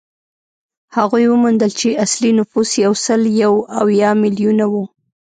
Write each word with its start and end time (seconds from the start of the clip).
هغوی 0.97 1.23
وموندل 1.27 1.71
چې 1.79 1.89
اصلي 2.05 2.31
نفوس 2.39 2.69
یو 2.85 2.93
سل 3.05 3.21
یو 3.43 3.53
اویا 3.81 4.09
میلیونه 4.23 4.65
وو. 4.73 4.83